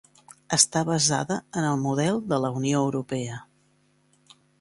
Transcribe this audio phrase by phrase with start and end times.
[0.55, 3.37] Està basada en el model de la Unió Europea.